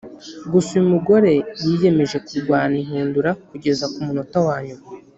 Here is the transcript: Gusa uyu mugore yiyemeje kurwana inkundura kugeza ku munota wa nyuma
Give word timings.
Gusa 0.51 0.69
uyu 0.73 0.87
mugore 0.93 1.31
yiyemeje 1.63 2.17
kurwana 2.27 2.73
inkundura 2.81 3.31
kugeza 3.49 3.85
ku 3.93 3.99
munota 4.05 4.39
wa 4.47 4.57
nyuma 4.67 4.85